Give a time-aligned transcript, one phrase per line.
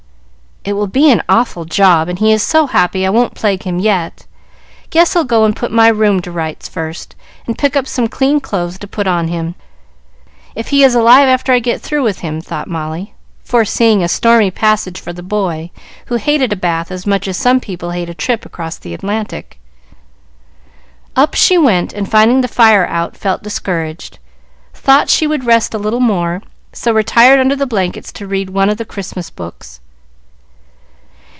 [0.63, 3.79] "It will be an awful job, and he is so happy I won't plague him
[3.79, 4.27] yet.
[4.91, 7.15] Guess I'll go and put my room to rights first,
[7.47, 9.55] and pick up some clean clothes to put on him,
[10.53, 14.51] if he is alive after I get through with him," thought Molly, foreseeing a stormy
[14.51, 15.71] passage for the boy,
[16.05, 19.59] who hated a bath as much as some people hate a trip across the Atlantic.
[21.15, 24.19] Up she went, and finding the fire out felt discouraged,
[24.75, 28.69] thought she would rest a little more, so retired under the blankets to read one
[28.69, 29.79] of the Christmas books.